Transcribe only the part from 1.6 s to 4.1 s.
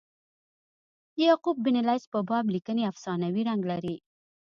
بن لیث په باب لیکني افسانوي رنګ لري.